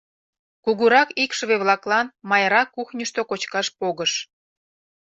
[0.63, 4.13] Кугурак икшыве-влаклан Майра кухньышто кочкаш погыш.